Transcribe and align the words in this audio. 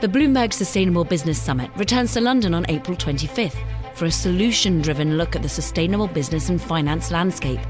The 0.00 0.08
Bloomberg 0.08 0.54
Sustainable 0.54 1.04
Business 1.04 1.38
Summit 1.38 1.70
returns 1.76 2.14
to 2.14 2.22
London 2.22 2.54
on 2.54 2.64
April 2.70 2.96
25th 2.96 3.58
for 3.94 4.06
a 4.06 4.10
solution 4.10 4.80
driven 4.80 5.18
look 5.18 5.36
at 5.36 5.42
the 5.42 5.48
sustainable 5.48 6.06
business 6.06 6.48
and 6.48 6.58
finance 6.58 7.10
landscape, 7.10 7.60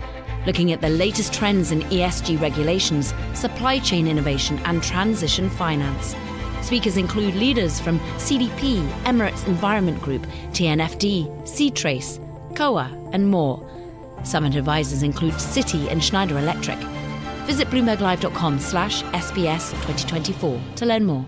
looking 0.46 0.71
at 0.71 0.80
the 0.80 0.90
latest 0.90 1.35
trends 1.35 1.72
in 1.72 1.80
ESG 1.80 2.40
regulations, 2.40 3.12
supply 3.35 3.80
chain 3.80 4.06
innovation, 4.06 4.61
and 4.61 4.80
transition 4.80 5.51
finance. 5.51 6.14
Speakers 6.62 6.96
include 6.96 7.35
leaders 7.35 7.80
from 7.80 7.98
CDP, 8.18 8.88
Emirates 9.02 9.44
Environment 9.48 10.00
Group, 10.00 10.24
TNFD, 10.52 11.48
C-Trace, 11.48 12.20
COA, 12.54 12.96
and 13.12 13.28
more. 13.28 13.68
Summit 14.22 14.54
advisors 14.54 15.02
include 15.02 15.34
Citi 15.34 15.90
and 15.90 16.04
Schneider 16.04 16.38
Electric. 16.38 16.78
Visit 17.48 17.66
bloomberglive.com 17.70 18.60
slash 18.60 19.02
SBS 19.02 19.72
2024 19.72 20.60
to 20.76 20.86
learn 20.86 21.04
more. 21.04 21.26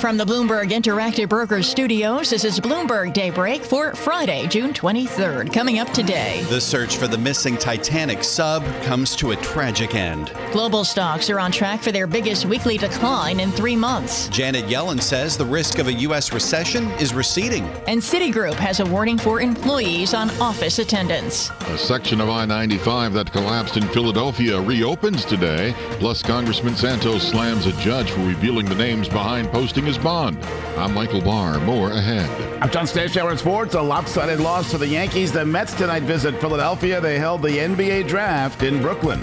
From 0.00 0.18
the 0.18 0.26
Bloomberg 0.26 0.72
Interactive 0.72 1.30
Brokers 1.30 1.66
Studios, 1.66 2.28
this 2.28 2.44
is 2.44 2.60
Bloomberg 2.60 3.14
Daybreak 3.14 3.64
for 3.64 3.94
Friday, 3.94 4.46
June 4.46 4.74
23rd. 4.74 5.50
Coming 5.54 5.78
up 5.78 5.88
today. 5.90 6.44
The 6.50 6.60
search 6.60 6.98
for 6.98 7.08
the 7.08 7.16
missing 7.16 7.56
Titanic 7.56 8.22
sub 8.22 8.62
comes 8.82 9.16
to 9.16 9.30
a 9.30 9.36
tragic 9.36 9.94
end. 9.94 10.32
Global 10.52 10.84
stocks 10.84 11.30
are 11.30 11.40
on 11.40 11.50
track 11.50 11.80
for 11.80 11.92
their 11.92 12.06
biggest 12.06 12.44
weekly 12.44 12.76
decline 12.76 13.40
in 13.40 13.50
three 13.50 13.74
months. 13.74 14.28
Janet 14.28 14.66
Yellen 14.66 15.00
says 15.00 15.38
the 15.38 15.46
risk 15.46 15.78
of 15.78 15.86
a 15.86 15.92
U.S. 15.94 16.30
recession 16.30 16.90
is 17.00 17.14
receding. 17.14 17.64
And 17.88 18.00
Citigroup 18.00 18.54
has 18.56 18.80
a 18.80 18.84
warning 18.84 19.16
for 19.16 19.40
employees 19.40 20.12
on 20.12 20.30
office 20.42 20.78
attendance. 20.78 21.50
A 21.68 21.78
section 21.78 22.20
of 22.20 22.28
I 22.28 22.44
95 22.44 23.14
that 23.14 23.32
collapsed 23.32 23.78
in 23.78 23.88
Philadelphia 23.88 24.60
reopens 24.60 25.24
today. 25.24 25.74
Plus, 25.92 26.22
Congressman 26.22 26.76
Santos 26.76 27.26
slams 27.26 27.64
a 27.64 27.72
judge 27.80 28.10
for 28.10 28.20
revealing 28.20 28.66
the 28.66 28.74
names 28.74 29.08
behind 29.08 29.48
posting 29.48 29.85
his 29.86 29.98
bond. 29.98 30.42
I'm 30.76 30.92
Michael 30.92 31.20
Barr. 31.20 31.58
More 31.60 31.90
ahead. 31.90 32.28
I'm 32.62 32.70
John 32.70 32.84
Stashower 32.84 33.32
in 33.32 33.38
sports. 33.38 33.74
A 33.74 33.80
lopsided 33.80 34.40
loss 34.40 34.70
to 34.72 34.78
the 34.78 34.86
Yankees. 34.86 35.32
The 35.32 35.44
Mets 35.44 35.74
tonight 35.74 36.02
visit 36.02 36.40
Philadelphia. 36.40 37.00
They 37.00 37.18
held 37.18 37.42
the 37.42 37.50
NBA 37.50 38.08
draft 38.08 38.62
in 38.62 38.82
Brooklyn. 38.82 39.22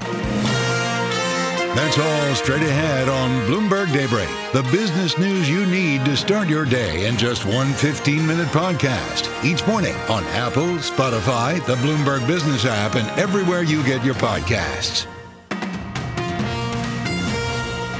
That's 1.76 1.98
all 1.98 2.36
straight 2.36 2.62
ahead 2.62 3.10
on 3.10 3.30
Bloomberg 3.48 3.92
Daybreak. 3.92 4.30
The 4.54 4.62
business 4.72 5.18
news 5.18 5.50
you 5.50 5.66
need 5.66 6.06
to 6.06 6.16
start 6.16 6.48
your 6.48 6.66
day 6.66 7.08
in 7.08 7.18
just 7.18 7.46
one 7.46 7.74
15 7.74 8.26
minute 8.28 8.48
podcast. 8.50 9.28
Each 9.44 9.66
morning 9.66 9.96
on 10.08 10.24
Apple, 10.26 10.76
Spotify, 10.78 11.66
the 11.66 11.76
Bloomberg 11.78 12.28
Business 12.28 12.66
app, 12.66 12.96
and 12.96 13.08
everywhere 13.20 13.64
you 13.64 13.84
get 13.84 14.06
your 14.06 14.16
podcasts. 14.16 15.08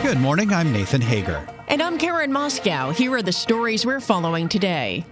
Good 0.04 0.20
morning. 0.20 0.52
I'm 0.52 0.74
Nathan 0.74 1.00
Hager. 1.00 1.48
And 1.70 1.82
I'm 1.82 1.98
Karen 1.98 2.30
Moskow. 2.30 2.94
Here 2.94 3.14
are 3.14 3.22
the 3.22 3.32
stories 3.32 3.86
we're 3.86 4.02
following 4.02 4.50
today. 4.50 5.06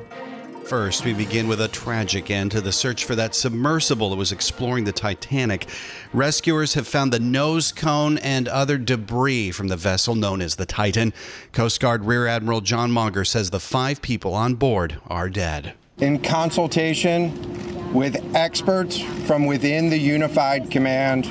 First, 0.65 1.05
we 1.05 1.13
begin 1.13 1.47
with 1.47 1.61
a 1.61 1.69
tragic 1.69 2.29
end 2.29 2.51
to 2.51 2.59
the 2.59 2.73
search 2.73 3.05
for 3.05 3.15
that 3.15 3.33
submersible 3.33 4.09
that 4.09 4.17
was 4.17 4.33
exploring 4.33 4.83
the 4.83 4.91
Titanic. 4.91 5.69
Rescuers 6.11 6.73
have 6.73 6.89
found 6.89 7.13
the 7.13 7.21
nose 7.21 7.71
cone 7.71 8.17
and 8.17 8.49
other 8.49 8.77
debris 8.77 9.51
from 9.51 9.69
the 9.69 9.77
vessel 9.77 10.13
known 10.13 10.41
as 10.41 10.57
the 10.57 10.65
Titan. 10.65 11.13
Coast 11.53 11.79
Guard 11.79 12.03
Rear 12.03 12.27
Admiral 12.27 12.59
John 12.59 12.91
Mauger 12.91 13.23
says 13.23 13.49
the 13.49 13.61
five 13.61 14.01
people 14.01 14.33
on 14.33 14.55
board 14.55 14.99
are 15.07 15.29
dead. 15.29 15.73
In 15.99 16.21
consultation 16.21 17.93
with 17.93 18.35
experts 18.35 18.99
from 19.25 19.45
within 19.45 19.89
the 19.89 19.97
Unified 19.97 20.69
Command, 20.69 21.23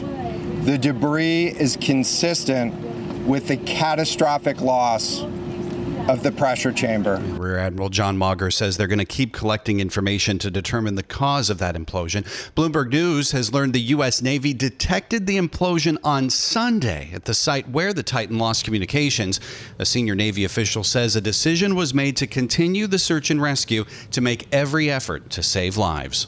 the 0.64 0.78
debris 0.78 1.48
is 1.48 1.76
consistent 1.76 2.89
with 3.30 3.46
the 3.46 3.56
catastrophic 3.58 4.60
loss 4.60 5.22
of 6.08 6.24
the 6.24 6.32
pressure 6.32 6.72
chamber. 6.72 7.18
Rear 7.38 7.58
Admiral 7.58 7.88
John 7.88 8.18
Mauger 8.18 8.50
says 8.50 8.76
they're 8.76 8.88
going 8.88 8.98
to 8.98 9.04
keep 9.04 9.32
collecting 9.32 9.78
information 9.78 10.40
to 10.40 10.50
determine 10.50 10.96
the 10.96 11.04
cause 11.04 11.48
of 11.48 11.58
that 11.58 11.76
implosion. 11.76 12.24
Bloomberg 12.56 12.90
News 12.90 13.30
has 13.30 13.52
learned 13.52 13.72
the 13.72 13.80
U.S. 13.80 14.20
Navy 14.20 14.52
detected 14.52 15.28
the 15.28 15.38
implosion 15.38 15.96
on 16.02 16.28
Sunday 16.28 17.10
at 17.14 17.26
the 17.26 17.34
site 17.34 17.68
where 17.68 17.92
the 17.92 18.02
Titan 18.02 18.36
lost 18.36 18.64
communications. 18.64 19.38
A 19.78 19.86
senior 19.86 20.16
Navy 20.16 20.44
official 20.44 20.82
says 20.82 21.14
a 21.14 21.20
decision 21.20 21.76
was 21.76 21.94
made 21.94 22.16
to 22.16 22.26
continue 22.26 22.88
the 22.88 22.98
search 22.98 23.30
and 23.30 23.40
rescue 23.40 23.84
to 24.10 24.20
make 24.20 24.48
every 24.52 24.90
effort 24.90 25.30
to 25.30 25.42
save 25.44 25.76
lives. 25.76 26.26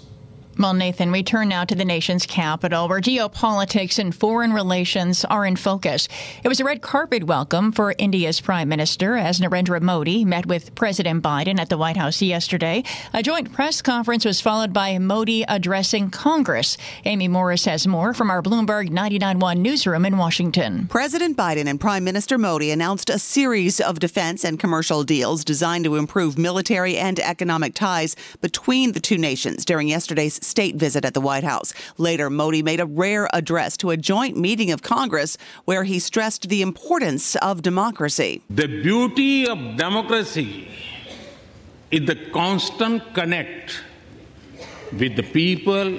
Well, 0.58 0.74
Nathan, 0.74 1.10
we 1.10 1.22
turn 1.22 1.48
now 1.48 1.64
to 1.64 1.74
the 1.74 1.84
nation's 1.84 2.26
capital, 2.26 2.86
where 2.86 3.00
geopolitics 3.00 3.98
and 3.98 4.14
foreign 4.14 4.52
relations 4.52 5.24
are 5.24 5.46
in 5.46 5.56
focus. 5.56 6.08
It 6.44 6.48
was 6.48 6.60
a 6.60 6.64
red 6.64 6.82
carpet 6.82 7.24
welcome 7.24 7.72
for 7.72 7.94
India's 7.96 8.38
Prime 8.42 8.68
Minister 8.68 9.16
as 9.16 9.40
Narendra 9.40 9.80
Modi 9.80 10.26
met 10.26 10.44
with 10.44 10.74
President 10.74 11.22
Biden 11.22 11.58
at 11.58 11.70
the 11.70 11.78
White 11.78 11.96
House 11.96 12.20
yesterday. 12.20 12.84
A 13.14 13.22
joint 13.22 13.50
press 13.50 13.80
conference 13.80 14.26
was 14.26 14.42
followed 14.42 14.74
by 14.74 14.98
Modi 14.98 15.42
addressing 15.48 16.10
Congress. 16.10 16.76
Amy 17.06 17.28
Morris 17.28 17.64
has 17.64 17.86
more 17.86 18.12
from 18.12 18.30
our 18.30 18.42
Bloomberg 18.42 18.90
99.1 18.90 19.56
newsroom 19.56 20.04
in 20.04 20.18
Washington. 20.18 20.86
President 20.88 21.34
Biden 21.34 21.66
and 21.66 21.80
Prime 21.80 22.04
Minister 22.04 22.36
Modi 22.36 22.70
announced 22.70 23.08
a 23.08 23.18
series 23.18 23.80
of 23.80 24.00
defense 24.00 24.44
and 24.44 24.60
commercial 24.60 25.02
deals 25.02 25.44
designed 25.44 25.86
to 25.86 25.96
improve 25.96 26.36
military 26.36 26.98
and 26.98 27.18
economic 27.20 27.72
ties 27.72 28.16
between 28.42 28.92
the 28.92 29.00
two 29.00 29.16
nations 29.16 29.64
during 29.64 29.88
yesterday's 29.88 30.41
state 30.44 30.76
visit 30.76 31.04
at 31.04 31.14
the 31.14 31.20
White 31.20 31.44
House. 31.44 31.72
Later, 31.98 32.30
Modi 32.30 32.62
made 32.62 32.80
a 32.80 32.86
rare 32.86 33.28
address 33.32 33.76
to 33.78 33.90
a 33.90 33.96
joint 33.96 34.36
meeting 34.36 34.70
of 34.70 34.82
Congress 34.82 35.36
where 35.64 35.84
he 35.84 35.98
stressed 35.98 36.48
the 36.48 36.62
importance 36.62 37.36
of 37.36 37.62
democracy. 37.62 38.42
The 38.50 38.66
beauty 38.66 39.46
of 39.46 39.76
democracy 39.76 40.68
is 41.90 42.06
the 42.06 42.16
constant 42.32 43.14
connect 43.14 43.82
with 44.92 45.16
the 45.16 45.22
people 45.22 45.98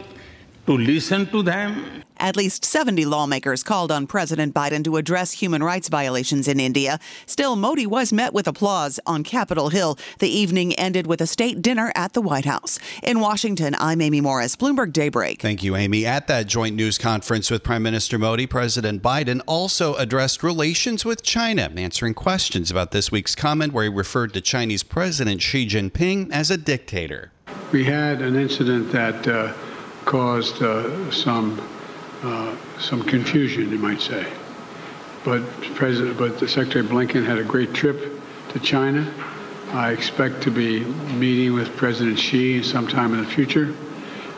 to 0.65 0.77
listen 0.77 1.27
to 1.27 1.43
them 1.43 2.03
at 2.23 2.37
least 2.37 2.63
70 2.63 3.03
lawmakers 3.05 3.63
called 3.63 3.91
on 3.91 4.07
President 4.07 4.53
Biden 4.53 4.81
to 4.85 4.95
address 4.95 5.33
human 5.33 5.61
rights 5.61 5.89
violations 5.89 6.47
in 6.47 6.57
India. 6.57 6.97
Still, 7.25 7.57
Modi 7.57 7.85
was 7.85 8.13
met 8.13 8.33
with 8.33 8.47
applause 8.47 8.97
on 9.05 9.25
Capitol 9.25 9.67
Hill. 9.69 9.99
The 10.19 10.29
evening 10.29 10.73
ended 10.75 11.05
with 11.05 11.19
a 11.19 11.27
state 11.27 11.61
dinner 11.61 11.91
at 11.95 12.13
the 12.13 12.21
White 12.21 12.45
House. 12.45 12.79
In 13.03 13.19
Washington, 13.19 13.75
I'm 13.77 13.99
Amy 13.99 14.21
Morris, 14.21 14.55
Bloomberg 14.55 14.93
Daybreak. 14.93 15.41
Thank 15.41 15.63
you, 15.63 15.75
Amy. 15.75 16.05
At 16.05 16.27
that 16.27 16.47
joint 16.47 16.77
news 16.77 16.97
conference 16.97 17.51
with 17.51 17.61
Prime 17.61 17.83
Minister 17.83 18.17
Modi, 18.17 18.47
President 18.47 19.03
Biden 19.03 19.41
also 19.45 19.95
addressed 19.95 20.43
relations 20.43 21.03
with 21.03 21.23
China, 21.23 21.69
answering 21.75 22.13
questions 22.13 22.71
about 22.71 22.91
this 22.91 23.11
week's 23.11 23.35
comment 23.35 23.73
where 23.73 23.83
he 23.83 23.89
referred 23.89 24.33
to 24.33 24.39
Chinese 24.39 24.83
President 24.83 25.41
Xi 25.41 25.67
Jinping 25.67 26.31
as 26.31 26.49
a 26.49 26.55
dictator. 26.55 27.31
We 27.73 27.83
had 27.83 28.21
an 28.21 28.37
incident 28.37 28.93
that 28.93 29.27
uh, 29.27 29.53
caused 30.05 30.61
uh, 30.63 31.11
some 31.11 31.59
uh, 32.23 32.55
some 32.79 33.03
confusion, 33.03 33.69
you 33.69 33.77
might 33.77 34.01
say. 34.01 34.25
But 35.23 35.41
President, 35.75 36.17
but 36.17 36.37
Secretary 36.49 36.85
Blinken 36.85 37.25
had 37.25 37.37
a 37.37 37.43
great 37.43 37.73
trip 37.73 38.21
to 38.49 38.59
China. 38.59 39.11
I 39.71 39.91
expect 39.91 40.41
to 40.43 40.51
be 40.51 40.81
meeting 41.15 41.53
with 41.53 41.75
President 41.75 42.19
Xi 42.19 42.61
sometime 42.61 43.13
in 43.13 43.21
the 43.21 43.29
future, 43.29 43.73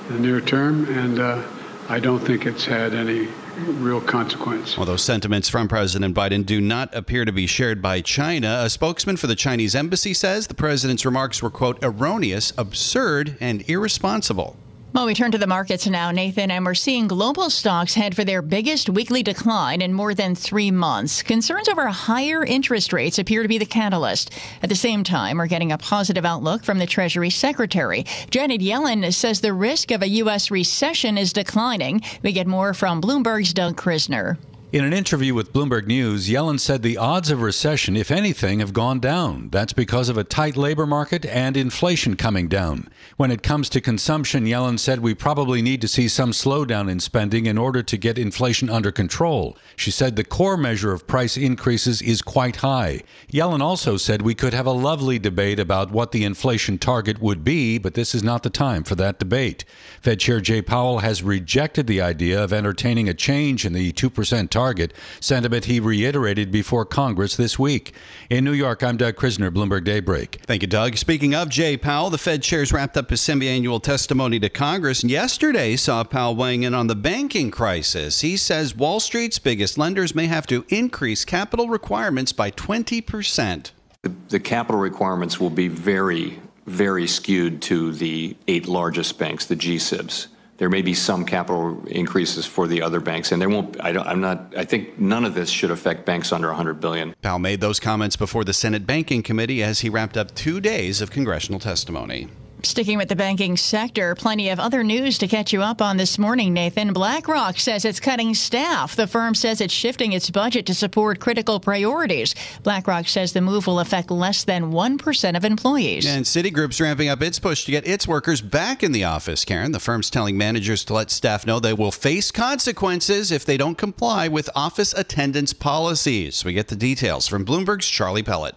in 0.10 0.14
the 0.14 0.20
near 0.20 0.42
term, 0.42 0.86
and 0.90 1.20
uh, 1.20 1.44
I 1.90 2.00
don't 2.00 2.20
think 2.20 2.46
it's 2.46 2.66
had 2.66 2.94
any 2.94 3.28
real 3.58 4.02
consequence. 4.02 4.78
Although 4.78 4.98
sentiments 4.98 5.50
from 5.50 5.68
President 5.68 6.16
Biden 6.16 6.46
do 6.46 6.60
not 6.62 6.94
appear 6.96 7.26
to 7.26 7.32
be 7.32 7.48
shared 7.48 7.82
by 7.82 8.02
China, 8.02 8.62
a 8.64 8.70
spokesman 8.70 9.18
for 9.18 9.28
the 9.28 9.36
Chinese 9.36 9.76
embassy 9.76 10.14
says 10.14 10.48
the 10.48 10.54
president's 10.54 11.06
remarks 11.06 11.42
were, 11.42 11.50
quote, 11.50 11.80
erroneous, 11.84 12.54
absurd, 12.58 13.38
and 13.40 13.68
irresponsible. 13.70 14.58
Well, 14.96 15.08
we 15.08 15.14
turn 15.14 15.34
to 15.34 15.38
the 15.38 15.46
markets 15.46 15.88
now, 15.88 16.12
Nathan, 16.12 16.50
and 16.50 16.66
we're 16.66 16.74
seeing 16.74 17.10
global 17.10 17.50
stocks 17.50 17.96
head 17.96 18.16
for 18.16 18.24
their 18.24 18.42
biggest 18.42 18.90
weekly 18.90 19.24
decline 19.24 19.82
in 19.82 19.92
more 19.92 20.14
than 20.14 20.36
three 20.36 20.72
months. 20.72 21.22
Concerns 21.22 21.68
over 21.68 21.86
higher 21.88 22.46
interest 22.46 22.94
rates 22.94 23.20
appear 23.20 23.42
to 23.42 23.50
be 23.50 23.58
the 23.58 23.66
catalyst. 23.66 24.32
At 24.64 24.70
the 24.70 24.76
same 24.76 25.04
time, 25.04 25.38
we're 25.38 25.48
getting 25.48 25.74
a 25.74 25.78
positive 25.78 26.24
outlook 26.24 26.64
from 26.64 26.80
the 26.80 26.86
Treasury 26.86 27.30
Secretary. 27.30 28.06
Janet 28.30 28.62
Yellen 28.62 29.14
says 29.14 29.42
the 29.42 29.52
risk 29.52 29.92
of 29.92 30.02
a 30.02 30.08
U.S. 30.08 30.50
recession 30.50 31.18
is 31.18 31.34
declining. 31.34 32.02
We 32.24 32.32
get 32.32 32.48
more 32.48 32.74
from 32.74 33.02
Bloomberg's 33.02 33.54
Doug 33.54 33.76
Krisner. 33.76 34.38
In 34.72 34.84
an 34.84 34.94
interview 34.94 35.36
with 35.36 35.54
Bloomberg 35.54 35.86
News, 35.86 36.28
Yellen 36.28 36.60
said 36.60 36.82
the 36.82 36.98
odds 36.98 37.30
of 37.30 37.42
recession, 37.42 37.96
if 37.96 38.10
anything, 38.10 38.60
have 38.60 38.74
gone 38.74 39.00
down. 39.00 39.50
That's 39.50 39.74
because 39.74 40.10
of 40.10 40.18
a 40.18 40.24
tight 40.24 40.58
labor 40.58 40.88
market 40.88 41.24
and 41.24 41.56
inflation 41.56 42.16
coming 42.16 42.48
down. 42.48 42.90
When 43.16 43.30
it 43.30 43.44
comes 43.44 43.70
to 43.70 43.80
consumption, 43.80 44.46
Yellen 44.46 44.80
said 44.80 45.00
we 45.00 45.14
probably 45.14 45.62
need 45.62 45.82
to 45.82 45.88
see 45.88 46.08
some 46.08 46.32
slowdown 46.32 46.90
in 46.90 47.00
spending 47.00 47.46
in 47.46 47.60
order 47.60 47.84
to 47.84 47.96
get 47.96 48.18
inflation 48.18 48.70
under 48.70 48.92
control. 48.92 49.56
She 49.76 49.92
said 49.92 50.16
the 50.16 50.24
core 50.24 50.58
measure 50.58 50.92
of 50.92 51.08
price 51.08 51.38
increases 51.38 52.02
is 52.02 52.24
quite 52.24 52.58
high. 52.58 53.02
Yellen 53.32 53.62
also 53.62 53.98
said 53.98 54.24
we 54.24 54.36
could 54.36 54.54
have 54.54 54.66
a 54.66 54.72
lovely 54.72 55.20
debate 55.20 55.60
about 55.60 55.92
what 55.92 56.12
the 56.12 56.26
inflation 56.26 56.80
target 56.80 57.22
would 57.22 57.44
be, 57.44 57.78
but 57.78 57.94
this 57.94 58.16
is 58.16 58.24
not 58.24 58.42
the 58.42 58.50
time 58.50 58.84
for 58.84 58.96
that 58.96 59.20
debate. 59.20 59.64
Fed 60.02 60.20
Chair 60.20 60.42
Jay 60.42 60.64
Powell 60.64 61.00
has 61.00 61.24
rejected 61.24 61.86
the 61.86 62.02
idea 62.02 62.44
of 62.44 62.52
entertaining 62.52 63.08
a 63.08 63.14
change 63.14 63.64
in 63.64 63.72
the 63.72 63.94
2% 63.94 64.50
target, 64.56 64.94
sentiment 65.20 65.66
he 65.66 65.82
reiterated 65.82 66.50
before 66.50 66.86
Congress 66.86 67.36
this 67.36 67.60
week. 67.60 67.94
In 68.30 68.46
New 68.46 68.54
York, 68.54 68.84
I'm 68.84 68.96
Doug 68.96 69.18
Krisner, 69.18 69.52
Bloomberg 69.52 69.84
Daybreak. 69.84 70.40
Thank 70.44 70.62
you, 70.62 70.68
Doug. 70.70 70.96
Speaking 70.96 71.36
of 71.36 71.50
Jay 71.50 71.76
Powell, 71.76 72.10
the 72.10 72.18
Fed 72.18 72.42
chairs 72.42 72.72
wrapped 72.72 72.96
up 72.96 73.10
his 73.10 73.20
semi-annual 73.20 73.82
testimony 73.82 74.40
to 74.40 74.48
Congress 74.48 75.04
and 75.04 75.12
yesterday 75.12 75.76
saw 75.76 76.06
Powell 76.06 76.38
weighing 76.38 76.64
in 76.64 76.74
on 76.74 76.88
the 76.88 76.96
banking 76.96 77.52
crisis. 77.52 78.22
He 78.22 78.38
says 78.38 78.74
Wall 78.74 79.02
Street's 79.02 79.40
biggest 79.40 79.78
lenders 79.78 80.16
may 80.16 80.28
have 80.28 80.48
to 80.48 80.64
increase 80.70 81.26
capital 81.26 81.68
requirements 81.68 82.32
by 82.32 82.50
20%. 82.52 83.72
The, 84.04 84.14
the 84.30 84.40
capital 84.40 84.80
requirements 84.80 85.38
will 85.38 85.50
be 85.50 85.68
very, 85.68 86.40
very 86.66 87.08
skewed 87.08 87.62
to 87.64 87.92
the 87.92 88.38
eight 88.48 88.70
largest 88.70 89.20
banks, 89.20 89.48
the 89.48 89.58
GSIBs. 89.58 90.28
There 90.58 90.70
may 90.70 90.82
be 90.82 90.94
some 90.94 91.26
capital 91.26 91.86
increases 91.88 92.46
for 92.46 92.66
the 92.68 92.82
other 92.82 93.02
banks, 93.02 93.32
and 93.32 93.42
there 93.42 93.50
won't. 93.50 93.76
I 93.84 93.90
am 94.12 94.22
not. 94.22 94.54
I 94.58 94.64
think 94.64 94.98
none 94.98 95.26
of 95.26 95.34
this 95.34 95.50
should 95.50 95.72
affect 95.72 96.06
banks 96.06 96.32
under 96.32 96.48
100 96.48 96.80
billion. 96.80 97.14
Powell 97.22 97.40
made 97.40 97.60
those 97.60 97.80
comments 97.80 98.16
before 98.16 98.46
the 98.46 98.54
Senate 98.54 98.88
Banking 98.88 99.22
Committee 99.22 99.62
as 99.62 99.82
he 99.82 99.90
wrapped 99.90 100.16
up 100.16 100.34
two 100.34 100.62
days 100.62 101.02
of 101.02 101.12
congressional 101.12 101.60
testimony. 101.60 102.30
Sticking 102.64 102.98
with 102.98 103.10
the 103.10 103.16
banking 103.16 103.58
sector, 103.58 104.16
plenty 104.16 104.50
of 104.50 104.60
other 104.60 104.84
news 104.84 105.18
to 105.20 105.28
catch 105.28 105.54
you 105.54 105.62
up 105.62 105.82
on 105.82 105.98
this 105.98 106.18
morning, 106.18 106.52
Nathan. 106.54 106.94
BlackRock 106.94 107.60
says 107.60 107.86
it's 107.86 108.00
cutting 108.00 108.34
staff. 108.34 108.96
The 108.96 109.08
firm 109.08 109.36
says 109.36 109.62
it's 109.62 109.74
shifting 109.74 110.14
its 110.14 110.30
budget 110.30 110.66
to 110.66 110.74
support 110.74 111.20
critical 111.20 111.60
priorities. 111.60 112.34
BlackRock 112.64 113.08
says 113.08 113.34
the 113.34 113.42
move 113.42 113.68
will 113.68 113.80
affect 113.80 114.10
less 114.10 114.44
than 114.44 114.72
1% 114.72 115.38
of 115.38 115.46
employees. 115.46 116.06
And 116.08 116.26
Citigroup's 116.26 116.82
ramping 116.82 117.08
up 117.10 117.22
its 117.22 117.40
push 117.40 117.66
to 117.66 117.72
get 117.72 117.88
its 117.88 118.08
workers 118.08 118.42
back 118.42 118.82
in 118.82 118.92
the 118.92 119.04
office, 119.04 119.46
Karen. 119.46 119.72
The 119.72 119.80
firm's 119.80 120.10
telling 120.10 120.38
managers 120.38 120.84
to 120.86 120.94
let 120.94 121.12
staff 121.12 121.46
know 121.46 121.60
they 121.60 121.74
will 121.74 121.92
face 121.92 122.32
consequences 122.32 123.32
if 123.32 123.46
they 123.46 123.58
don't 123.58 123.78
comply 123.78 124.28
with 124.28 124.50
office 124.56 124.94
attendance 124.94 125.54
policies. 125.54 126.44
We 126.44 126.54
get 126.54 126.70
the 126.70 126.76
details 126.76 127.28
from 127.28 127.46
Bloomberg's 127.46 127.88
Charlie 127.88 128.24
Pellett. 128.24 128.54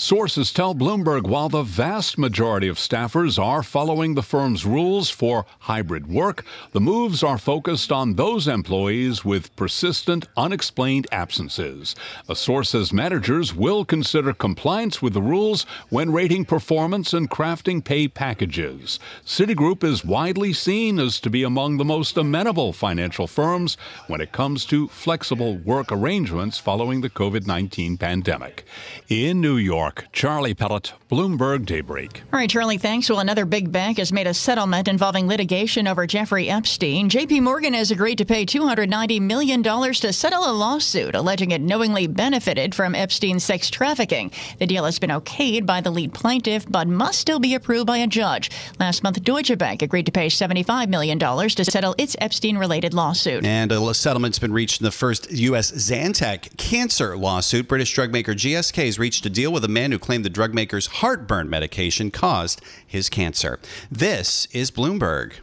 Sources 0.00 0.50
tell 0.50 0.74
Bloomberg 0.74 1.24
while 1.26 1.50
the 1.50 1.62
vast 1.62 2.16
majority 2.16 2.68
of 2.68 2.78
staffers 2.78 3.38
are 3.38 3.62
following 3.62 4.14
the 4.14 4.22
firm's 4.22 4.64
rules 4.64 5.10
for 5.10 5.44
hybrid 5.58 6.06
work, 6.06 6.42
the 6.72 6.80
moves 6.80 7.22
are 7.22 7.36
focused 7.36 7.92
on 7.92 8.14
those 8.14 8.48
employees 8.48 9.26
with 9.26 9.54
persistent, 9.56 10.26
unexplained 10.38 11.06
absences. 11.12 11.94
A 12.30 12.34
source 12.34 12.70
says 12.70 12.94
managers 12.94 13.54
will 13.54 13.84
consider 13.84 14.32
compliance 14.32 15.02
with 15.02 15.12
the 15.12 15.20
rules 15.20 15.66
when 15.90 16.10
rating 16.10 16.46
performance 16.46 17.12
and 17.12 17.28
crafting 17.28 17.84
pay 17.84 18.08
packages. 18.08 18.98
Citigroup 19.26 19.84
is 19.84 20.02
widely 20.02 20.54
seen 20.54 20.98
as 20.98 21.20
to 21.20 21.28
be 21.28 21.42
among 21.42 21.76
the 21.76 21.84
most 21.84 22.16
amenable 22.16 22.72
financial 22.72 23.26
firms 23.26 23.76
when 24.06 24.22
it 24.22 24.32
comes 24.32 24.64
to 24.64 24.88
flexible 24.88 25.58
work 25.58 25.92
arrangements 25.92 26.56
following 26.56 27.02
the 27.02 27.10
COVID 27.10 27.46
19 27.46 27.98
pandemic. 27.98 28.64
In 29.10 29.42
New 29.42 29.58
York, 29.58 29.89
York. 29.90 30.06
Charlie 30.12 30.54
Pellett, 30.54 30.92
Bloomberg 31.10 31.66
Daybreak. 31.66 32.22
All 32.32 32.38
right, 32.38 32.48
Charlie, 32.48 32.78
thanks. 32.78 33.08
Well, 33.08 33.18
another 33.18 33.44
big 33.44 33.72
bank 33.72 33.98
has 33.98 34.12
made 34.12 34.26
a 34.26 34.34
settlement 34.34 34.86
involving 34.86 35.26
litigation 35.26 35.88
over 35.88 36.06
Jeffrey 36.06 36.48
Epstein. 36.48 37.08
JP 37.08 37.42
Morgan 37.42 37.74
has 37.74 37.90
agreed 37.90 38.18
to 38.18 38.24
pay 38.24 38.46
$290 38.46 39.20
million 39.20 39.62
to 39.62 40.12
settle 40.12 40.48
a 40.48 40.52
lawsuit 40.52 41.14
alleging 41.14 41.50
it 41.50 41.60
knowingly 41.60 42.06
benefited 42.06 42.74
from 42.74 42.94
Epstein's 42.94 43.44
sex 43.44 43.70
trafficking. 43.70 44.30
The 44.58 44.66
deal 44.66 44.84
has 44.84 44.98
been 44.98 45.10
okayed 45.10 45.66
by 45.66 45.80
the 45.80 45.90
lead 45.90 46.14
plaintiff, 46.14 46.66
but 46.68 46.86
must 46.86 47.18
still 47.18 47.40
be 47.40 47.54
approved 47.54 47.86
by 47.86 47.98
a 47.98 48.06
judge. 48.06 48.50
Last 48.78 49.02
month, 49.02 49.22
Deutsche 49.22 49.56
Bank 49.58 49.82
agreed 49.82 50.06
to 50.06 50.12
pay 50.12 50.28
$75 50.28 50.88
million 50.88 51.18
to 51.18 51.64
settle 51.64 51.94
its 51.98 52.14
Epstein 52.20 52.58
related 52.58 52.94
lawsuit. 52.94 53.44
And 53.44 53.72
a 53.72 53.94
settlement's 53.94 54.38
been 54.38 54.52
reached 54.52 54.80
in 54.80 54.84
the 54.84 54.90
first 54.92 55.30
U.S. 55.32 55.72
Zantac 55.72 56.56
cancer 56.56 57.16
lawsuit. 57.16 57.66
British 57.66 57.92
drug 57.92 58.12
maker 58.12 58.34
GSK 58.34 58.86
has 58.86 58.98
reached 58.98 59.26
a 59.26 59.30
deal 59.30 59.52
with 59.52 59.64
a 59.64 59.68
man 59.70 59.92
who 59.92 59.98
claimed 59.98 60.24
the 60.24 60.30
drug 60.30 60.54
maker's 60.54 60.86
heartburn 60.86 61.48
medication 61.48 62.10
caused 62.10 62.60
his 62.86 63.08
cancer. 63.08 63.58
This 63.90 64.46
is 64.52 64.70
Bloomberg. 64.70 65.34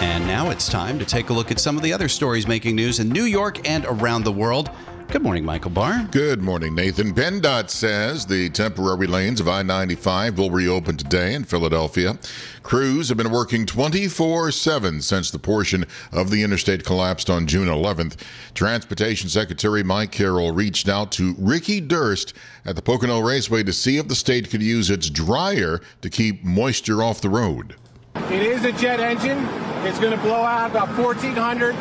And 0.00 0.26
now 0.26 0.50
it's 0.50 0.68
time 0.68 0.98
to 0.98 1.04
take 1.04 1.30
a 1.30 1.32
look 1.32 1.50
at 1.50 1.58
some 1.60 1.76
of 1.76 1.82
the 1.82 1.92
other 1.92 2.08
stories 2.08 2.46
making 2.46 2.76
news 2.76 3.00
in 3.00 3.08
New 3.08 3.24
York 3.24 3.68
and 3.68 3.86
around 3.86 4.24
the 4.24 4.32
world. 4.32 4.70
Good 5.08 5.22
morning, 5.22 5.44
Michael 5.44 5.70
Barr. 5.70 6.08
Good 6.10 6.42
morning, 6.42 6.74
Nathan. 6.74 7.14
PennDOT 7.14 7.70
says 7.70 8.26
the 8.26 8.50
temporary 8.50 9.06
lanes 9.06 9.40
of 9.40 9.48
I 9.48 9.62
95 9.62 10.38
will 10.38 10.50
reopen 10.50 10.96
today 10.96 11.34
in 11.34 11.44
Philadelphia. 11.44 12.18
Crews 12.64 13.10
have 13.10 13.18
been 13.18 13.30
working 13.30 13.64
24 13.64 14.50
7 14.50 15.00
since 15.02 15.30
the 15.30 15.38
portion 15.38 15.86
of 16.10 16.30
the 16.30 16.42
interstate 16.42 16.84
collapsed 16.84 17.30
on 17.30 17.46
June 17.46 17.68
11th. 17.68 18.16
Transportation 18.54 19.28
Secretary 19.28 19.84
Mike 19.84 20.10
Carroll 20.10 20.50
reached 20.50 20.88
out 20.88 21.12
to 21.12 21.36
Ricky 21.38 21.80
Durst 21.80 22.34
at 22.64 22.74
the 22.74 22.82
Pocono 22.82 23.20
Raceway 23.20 23.62
to 23.62 23.72
see 23.72 23.98
if 23.98 24.08
the 24.08 24.16
state 24.16 24.50
could 24.50 24.62
use 24.62 24.90
its 24.90 25.08
dryer 25.08 25.80
to 26.02 26.10
keep 26.10 26.42
moisture 26.42 27.02
off 27.04 27.20
the 27.20 27.30
road. 27.30 27.76
It 28.16 28.42
is 28.42 28.64
a 28.64 28.72
jet 28.72 28.98
engine. 28.98 29.46
It's 29.86 30.00
going 30.00 30.16
to 30.16 30.22
blow 30.22 30.42
out 30.42 30.70
about 30.70 30.88
1,400 30.98 31.74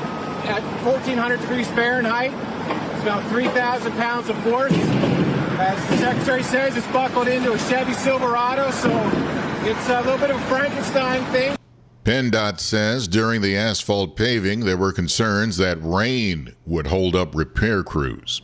at 0.46 0.62
1,400 0.84 1.40
degrees 1.40 1.68
Fahrenheit 1.70 2.32
about 3.04 3.30
3,000 3.30 3.92
pounds 3.94 4.30
of 4.30 4.44
force. 4.44 4.72
As 4.72 5.90
the 5.90 5.98
Secretary 5.98 6.42
says, 6.42 6.78
it's 6.78 6.88
buckled 6.88 7.28
into 7.28 7.52
a 7.52 7.60
Chevy 7.60 7.94
Silverado, 7.94 8.72
so 8.72 8.90
it's 9.66 9.90
a 9.90 10.02
little 10.02 10.18
bit 10.18 10.32
of 10.32 10.38
a 10.38 10.46
Frankenstein 10.46 11.24
thing. 11.34 11.56
PennDOT 12.04 12.60
says 12.60 13.08
during 13.08 13.42
the 13.42 13.56
asphalt 13.56 14.18
paving, 14.18 14.62
there 14.62 14.76
were 14.76 14.92
concerns 14.92 15.56
that 15.56 15.82
rain 15.82 16.54
would 16.66 16.88
hold 16.88 17.16
up 17.16 17.34
repair 17.34 17.82
crews. 17.82 18.42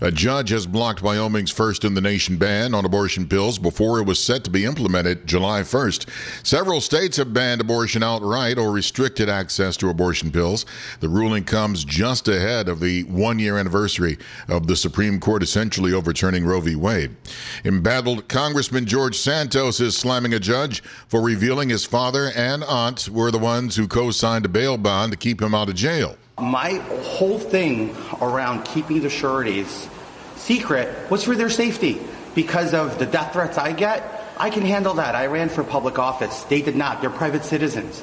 A 0.00 0.12
judge 0.12 0.50
has 0.50 0.66
blocked 0.66 1.02
Wyoming's 1.02 1.50
first 1.50 1.84
in 1.84 1.94
the 1.94 2.00
nation 2.00 2.36
ban 2.36 2.72
on 2.72 2.84
abortion 2.84 3.26
pills 3.26 3.58
before 3.58 3.98
it 3.98 4.06
was 4.06 4.22
set 4.22 4.44
to 4.44 4.50
be 4.50 4.64
implemented 4.64 5.26
July 5.26 5.62
1st. 5.62 6.08
Several 6.46 6.80
states 6.80 7.16
have 7.16 7.34
banned 7.34 7.60
abortion 7.60 8.02
outright 8.02 8.58
or 8.58 8.70
restricted 8.70 9.28
access 9.28 9.76
to 9.78 9.88
abortion 9.88 10.30
pills. 10.30 10.64
The 11.00 11.08
ruling 11.08 11.44
comes 11.44 11.84
just 11.84 12.28
ahead 12.28 12.68
of 12.68 12.78
the 12.78 13.04
one 13.04 13.40
year 13.40 13.58
anniversary 13.58 14.18
of 14.48 14.68
the 14.68 14.76
Supreme 14.76 15.18
Court 15.18 15.42
essentially 15.42 15.92
overturning 15.92 16.44
Roe 16.44 16.60
v. 16.60 16.76
Wade. 16.76 17.16
Embattled 17.64 18.28
Congressman 18.28 18.86
George 18.86 19.16
Santos 19.16 19.80
is 19.80 19.96
slamming 19.96 20.34
a 20.34 20.40
judge 20.40 20.80
for 21.08 21.20
revealing 21.20 21.70
his 21.70 21.84
father 21.84 22.30
and 22.36 22.62
aunt 22.64 22.99
were 23.08 23.30
the 23.30 23.38
ones 23.38 23.76
who 23.76 23.86
co 23.86 24.10
signed 24.10 24.44
a 24.44 24.48
bail 24.48 24.76
bond 24.76 25.12
to 25.12 25.18
keep 25.18 25.40
him 25.40 25.54
out 25.54 25.68
of 25.68 25.74
jail. 25.74 26.16
My 26.38 26.74
whole 27.02 27.38
thing 27.38 27.96
around 28.20 28.64
keeping 28.64 29.00
the 29.00 29.10
sureties 29.10 29.88
secret 30.36 31.10
was 31.10 31.24
for 31.24 31.36
their 31.36 31.50
safety. 31.50 32.00
Because 32.34 32.74
of 32.74 32.98
the 32.98 33.06
death 33.06 33.32
threats 33.32 33.58
I 33.58 33.72
get, 33.72 34.32
I 34.38 34.50
can 34.50 34.64
handle 34.64 34.94
that. 34.94 35.14
I 35.14 35.26
ran 35.26 35.48
for 35.48 35.64
public 35.64 35.98
office. 35.98 36.44
They 36.44 36.62
did 36.62 36.76
not. 36.76 37.00
They're 37.00 37.10
private 37.10 37.44
citizens. 37.44 38.02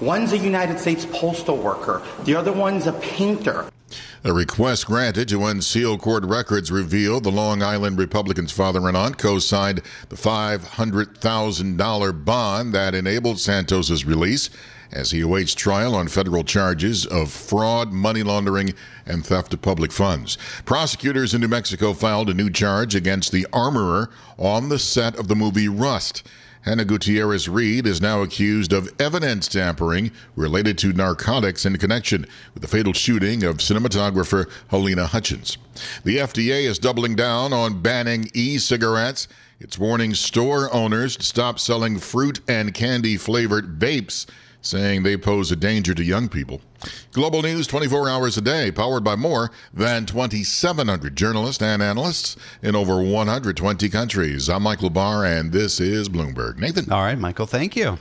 One's 0.00 0.32
a 0.32 0.38
United 0.38 0.78
States 0.78 1.06
postal 1.10 1.56
worker, 1.56 2.02
the 2.24 2.34
other 2.34 2.52
one's 2.52 2.86
a 2.86 2.92
painter. 2.92 3.66
A 4.24 4.32
request 4.32 4.86
granted 4.86 5.28
to 5.28 5.44
unseal 5.44 5.98
court 5.98 6.24
records 6.24 6.72
revealed 6.72 7.24
the 7.24 7.30
Long 7.30 7.62
Island 7.62 7.98
Republican's 7.98 8.52
father 8.52 8.88
and 8.88 8.96
aunt 8.96 9.18
co 9.18 9.38
signed 9.38 9.82
the 10.08 10.16
$500,000 10.16 12.24
bond 12.24 12.74
that 12.74 12.94
enabled 12.94 13.38
Santos's 13.38 14.04
release 14.04 14.50
as 14.92 15.10
he 15.10 15.20
awaits 15.20 15.54
trial 15.54 15.94
on 15.94 16.08
federal 16.08 16.44
charges 16.44 17.06
of 17.06 17.30
fraud, 17.30 17.92
money 17.92 18.22
laundering, 18.22 18.74
and 19.04 19.24
theft 19.24 19.54
of 19.54 19.62
public 19.62 19.92
funds. 19.92 20.38
Prosecutors 20.64 21.34
in 21.34 21.40
New 21.40 21.48
Mexico 21.48 21.92
filed 21.92 22.30
a 22.30 22.34
new 22.34 22.50
charge 22.50 22.94
against 22.94 23.32
the 23.32 23.46
armorer 23.52 24.10
on 24.38 24.68
the 24.68 24.78
set 24.78 25.16
of 25.16 25.28
the 25.28 25.36
movie 25.36 25.68
Rust. 25.68 26.22
Hannah 26.66 26.84
Gutierrez 26.84 27.48
Reed 27.48 27.86
is 27.86 28.00
now 28.00 28.22
accused 28.22 28.72
of 28.72 28.92
evidence 28.98 29.46
tampering 29.46 30.10
related 30.34 30.76
to 30.78 30.92
narcotics 30.92 31.64
in 31.64 31.78
connection 31.78 32.26
with 32.54 32.60
the 32.60 32.68
fatal 32.68 32.92
shooting 32.92 33.44
of 33.44 33.58
cinematographer 33.58 34.50
Halyna 34.72 35.06
Hutchins. 35.06 35.58
The 36.02 36.16
FDA 36.16 36.64
is 36.64 36.80
doubling 36.80 37.14
down 37.14 37.52
on 37.52 37.82
banning 37.82 38.30
e 38.34 38.58
cigarettes. 38.58 39.28
It's 39.60 39.78
warning 39.78 40.12
store 40.14 40.68
owners 40.74 41.16
to 41.18 41.22
stop 41.22 41.60
selling 41.60 42.00
fruit 42.00 42.40
and 42.48 42.74
candy 42.74 43.16
flavored 43.16 43.78
vapes 43.78 44.26
saying 44.66 45.02
they 45.02 45.16
pose 45.16 45.50
a 45.50 45.56
danger 45.56 45.94
to 45.94 46.04
young 46.04 46.28
people. 46.28 46.60
Global 47.12 47.42
news 47.42 47.66
24 47.66 48.08
hours 48.08 48.36
a 48.36 48.40
day, 48.40 48.70
powered 48.70 49.04
by 49.04 49.16
more 49.16 49.50
than 49.72 50.04
2,700 50.06 51.16
journalists 51.16 51.62
and 51.62 51.82
analysts 51.82 52.36
in 52.62 52.76
over 52.76 53.02
120 53.02 53.88
countries. 53.88 54.48
I'm 54.48 54.62
Michael 54.62 54.90
Barr, 54.90 55.24
and 55.24 55.52
this 55.52 55.80
is 55.80 56.08
Bloomberg. 56.08 56.58
Nathan. 56.58 56.92
All 56.92 57.02
right, 57.02 57.18
Michael, 57.18 57.46
thank 57.46 57.76
you. 57.76 57.98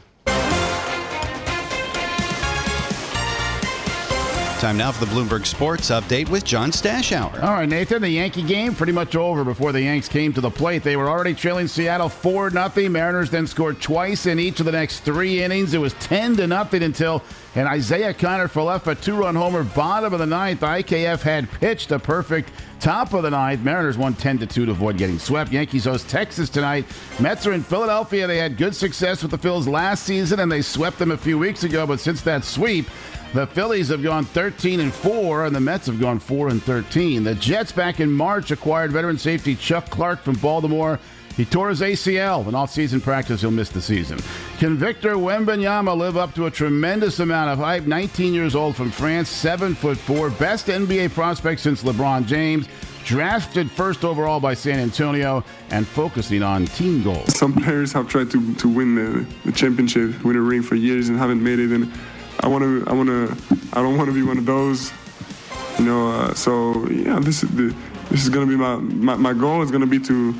Time 4.60 4.78
now 4.78 4.92
for 4.92 5.04
the 5.04 5.12
Bloomberg 5.12 5.46
Sports 5.46 5.90
Update 5.90 6.30
with 6.30 6.46
John 6.46 6.72
Stashower. 6.72 7.44
All 7.44 7.54
right, 7.54 7.68
Nathan, 7.68 8.02
the 8.02 8.10
Yankee 8.10 8.42
game 8.42 8.74
pretty 8.74 8.94
much 8.94 9.14
over 9.16 9.44
before 9.44 9.74
the 9.74 9.82
Yanks 9.82 10.08
came 10.08 10.32
to 10.32 10.40
the 10.40 10.50
plate. 10.50 10.82
They 10.82 10.96
were 10.96 11.10
already 11.10 11.34
trailing 11.34 11.68
Seattle 11.68 12.08
4 12.08 12.52
0. 12.52 12.90
Mariners 12.90 13.30
then 13.30 13.48
scored 13.48 13.82
twice 13.82 14.26
in 14.26 14.40
each 14.40 14.62
of 14.62 14.66
the 14.66 14.72
next 14.72 15.02
three 15.02 15.44
innings. 15.44 15.74
It 15.74 15.80
was 15.80 15.94
10 15.96 16.38
to 16.38 16.48
nothing 16.48 16.84
until 16.84 17.22
an 17.56 17.74
Isiah 17.74 18.14
Kiner-Falefa 18.14 19.02
two 19.02 19.16
run 19.16 19.34
homer, 19.34 19.64
bottom 19.64 20.12
of 20.12 20.20
the 20.20 20.26
ninth. 20.26 20.60
IKF 20.60 21.22
had 21.22 21.50
pitched 21.50 21.92
a 21.92 22.00
perfect 22.00 22.52
top 22.82 23.14
of 23.14 23.24
the 23.24 23.30
ninth. 23.30 23.62
Mariners 23.62 23.98
won 23.98 24.14
10 24.14 24.40
to 24.40 24.46
2 24.46 24.66
to 24.66 24.72
avoid 24.72 24.98
getting 24.98 25.18
swept. 25.18 25.54
Yankees 25.54 25.86
host 25.86 26.10
Texas 26.10 26.50
tonight. 26.50 26.86
Mets 27.20 27.48
are 27.48 27.54
in 27.54 27.64
Philadelphia. 27.64 28.28
They 28.28 28.38
had 28.38 28.58
good 28.58 28.76
success 28.76 29.22
with 29.22 29.32
the 29.32 29.38
Phils 29.38 29.68
last 29.68 30.04
season 30.04 30.42
and 30.42 30.52
they 30.52 30.62
swept 30.62 31.00
them 31.00 31.12
a 31.12 31.18
few 31.18 31.40
weeks 31.40 31.64
ago, 31.64 31.88
but 31.88 32.02
since 32.02 32.22
that 32.24 32.44
sweep, 32.44 32.88
the 33.34 33.48
Phillies 33.48 33.90
have 33.90 34.02
gone 34.04 34.24
13 34.24 34.80
and 34.80 34.94
4, 34.94 35.46
and 35.46 35.54
the 35.54 35.60
Mets 35.60 35.88
have 35.88 36.00
gone 36.00 36.20
4 36.20 36.50
and 36.50 36.64
13. 36.64 37.24
The 37.24 37.36
Jets 37.36 37.72
back 37.72 38.00
in 38.00 38.10
March 38.10 38.52
acquired 38.52 38.94
veteran 38.94 39.18
safety 39.18 39.56
Chuck 39.56 39.90
Clark 39.90 40.22
from 40.22 40.36
Baltimore. 40.36 41.00
He 41.36 41.44
tore 41.44 41.70
his 41.70 41.82
ACL. 41.82 42.48
In 42.48 42.56
off-season 42.56 43.02
practice, 43.02 43.42
he'll 43.42 43.52
miss 43.52 43.70
the 43.70 43.82
season. 43.82 44.20
Can 44.58 44.78
Victor 44.78 45.16
Wembanyama 45.16 45.96
live 45.96 46.16
up 46.16 46.34
to 46.36 46.46
a 46.46 46.52
tremendous 46.52 47.20
amount 47.20 47.50
of 47.50 47.60
hype? 47.60 47.84
19 47.84 48.34
years 48.34 48.56
old 48.56 48.76
from 48.76 48.90
France, 48.90 49.28
7 49.30 49.76
foot 49.76 49.98
4, 49.98 50.30
best 50.32 50.68
NBA 50.68 51.14
prospect 51.14 51.60
since 51.60 51.84
LeBron 51.84 52.26
James. 52.26 52.68
Drafted 53.04 53.70
first 53.70 54.04
overall 54.04 54.40
by 54.40 54.56
San 54.56 54.80
Antonio 54.80 55.44
and 55.70 55.86
focusing 55.86 56.42
on 56.42 56.66
team 56.66 57.04
goals. 57.04 57.38
Some 57.38 57.54
players 57.54 57.94
have 57.94 58.08
tried 58.08 58.32
to, 58.32 58.56
to 58.56 58.68
win 58.68 58.96
the, 58.96 59.28
the 59.44 59.52
championship, 59.52 60.24
win 60.24 60.36
a 60.36 60.42
ring 60.42 60.64
for 60.64 60.74
years 60.74 61.10
and 61.10 61.18
haven't 61.18 61.44
made 61.44 61.60
it. 61.60 61.72
And 61.72 61.92
I 62.40 62.48
want 62.48 62.64
to, 62.64 62.84
I 62.88 62.94
want 62.94 63.10
to, 63.10 63.58
I 63.74 63.84
don't 63.84 63.98
want 63.98 64.10
to 64.10 64.14
be 64.14 64.24
one 64.24 64.40
of 64.40 64.48
those, 64.48 64.92
you 65.78 65.86
know. 65.86 66.10
Uh, 66.10 66.34
so 66.34 66.88
yeah, 66.88 67.20
this 67.20 67.44
is 67.44 67.50
the, 67.52 67.76
this 68.10 68.24
is 68.24 68.30
gonna 68.30 68.48
be 68.48 68.56
my, 68.56 68.78
my, 68.78 69.16
my 69.16 69.34
goal 69.34 69.62
is 69.62 69.70
gonna 69.70 69.86
be 69.86 70.00
to 70.00 70.34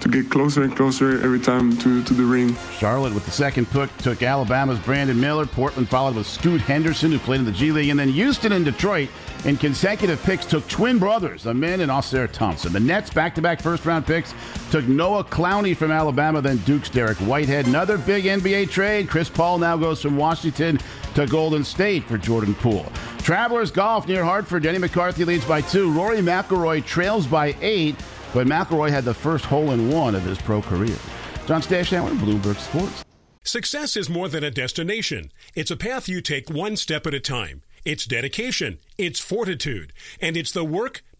to 0.00 0.08
get 0.08 0.30
closer 0.30 0.62
and 0.62 0.76
closer 0.76 1.22
every 1.22 1.40
time 1.40 1.76
to, 1.78 2.02
to 2.04 2.14
the 2.14 2.24
ring. 2.24 2.56
Charlotte 2.78 3.14
with 3.14 3.24
the 3.24 3.30
second 3.30 3.70
pick 3.70 3.94
took 3.98 4.22
Alabama's 4.22 4.78
Brandon 4.80 5.20
Miller. 5.20 5.46
Portland 5.46 5.88
followed 5.88 6.16
with 6.16 6.26
Scoot 6.26 6.60
Henderson, 6.60 7.12
who 7.12 7.18
played 7.18 7.40
in 7.40 7.46
the 7.46 7.52
G 7.52 7.72
League, 7.72 7.88
and 7.88 7.98
then 7.98 8.08
Houston 8.08 8.52
and 8.52 8.64
Detroit 8.64 9.08
in 9.44 9.56
consecutive 9.56 10.22
picks 10.22 10.46
took 10.46 10.66
twin 10.68 10.98
brothers, 10.98 11.46
Amen 11.46 11.80
and 11.80 11.90
Ausar 11.90 12.30
Thompson. 12.30 12.72
The 12.72 12.80
Nets 12.80 13.10
back-to-back 13.10 13.60
first-round 13.60 14.06
picks 14.06 14.34
took 14.70 14.86
Noah 14.86 15.24
Clowney 15.24 15.76
from 15.76 15.90
Alabama, 15.90 16.40
then 16.40 16.56
Duke's 16.58 16.88
Dariq 16.88 17.20
Whitehead. 17.26 17.66
Another 17.66 17.98
big 17.98 18.24
NBA 18.24 18.70
trade. 18.70 19.08
Chris 19.08 19.28
Paul 19.28 19.58
now 19.58 19.76
goes 19.76 20.00
from 20.00 20.16
Washington 20.16 20.78
to 21.14 21.26
Golden 21.26 21.62
State 21.62 22.04
for 22.04 22.16
Jordan 22.16 22.54
Poole. 22.54 22.90
Travelers 23.18 23.70
golf 23.70 24.08
near 24.08 24.24
Hartford. 24.24 24.62
Denny 24.62 24.78
McCarthy 24.78 25.24
leads 25.24 25.44
by 25.44 25.60
two. 25.60 25.92
Rory 25.92 26.18
McIlroy 26.18 26.84
trails 26.84 27.26
by 27.26 27.54
eight, 27.60 27.96
but 28.34 28.46
McIlroy 28.46 28.90
had 28.90 29.04
the 29.04 29.14
first 29.14 29.46
hole-in-one 29.46 30.14
of 30.14 30.22
his 30.24 30.38
pro 30.38 30.60
career. 30.60 30.98
John 31.46 31.62
Stashower, 31.62 32.10
Bloomberg 32.18 32.56
Sports. 32.56 33.04
Success 33.44 33.96
is 33.96 34.10
more 34.10 34.28
than 34.28 34.42
a 34.42 34.50
destination. 34.50 35.30
It's 35.54 35.70
a 35.70 35.76
path 35.76 36.08
you 36.08 36.20
take 36.20 36.50
one 36.50 36.76
step 36.76 37.06
at 37.06 37.14
a 37.14 37.20
time. 37.20 37.62
It's 37.84 38.06
dedication, 38.06 38.78
it's 38.96 39.20
fortitude, 39.20 39.92
and 40.20 40.36
it's 40.36 40.52
the 40.52 40.64
work, 40.64 41.04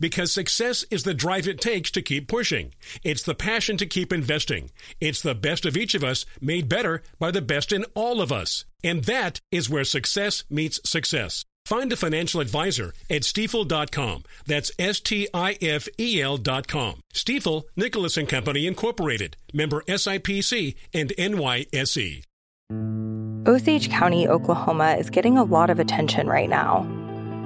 Because 0.00 0.32
success 0.32 0.84
is 0.90 1.02
the 1.02 1.14
drive 1.14 1.48
it 1.48 1.60
takes 1.60 1.90
to 1.92 2.02
keep 2.02 2.28
pushing. 2.28 2.74
It's 3.02 3.22
the 3.22 3.34
passion 3.34 3.76
to 3.78 3.86
keep 3.86 4.12
investing. 4.12 4.70
It's 5.00 5.22
the 5.22 5.34
best 5.34 5.66
of 5.66 5.76
each 5.76 5.94
of 5.94 6.04
us 6.04 6.26
made 6.40 6.68
better 6.68 7.02
by 7.18 7.30
the 7.30 7.42
best 7.42 7.72
in 7.72 7.84
all 7.94 8.20
of 8.20 8.32
us. 8.32 8.64
And 8.82 9.04
that 9.04 9.40
is 9.50 9.70
where 9.70 9.84
success 9.84 10.44
meets 10.50 10.80
success. 10.88 11.44
Find 11.68 11.92
a 11.92 11.96
financial 11.96 12.40
advisor 12.40 12.94
at 13.10 13.22
stifel.com. 13.22 14.24
That's 14.46 14.72
S 14.78 15.00
T 15.00 15.28
I 15.34 15.58
F 15.60 15.86
E 15.98 16.22
L.com. 16.22 17.00
Stifel, 17.12 17.64
Nicolaus 17.76 18.16
and 18.16 18.26
Company 18.26 18.66
Incorporated, 18.66 19.36
member 19.52 19.82
SIPC 19.82 20.76
and 20.94 21.10
NYSE. 21.10 22.22
Osage 23.46 23.90
County, 23.90 24.26
Oklahoma 24.26 24.96
is 24.98 25.10
getting 25.10 25.36
a 25.36 25.44
lot 25.44 25.68
of 25.68 25.78
attention 25.78 26.26
right 26.26 26.48
now. 26.48 27.07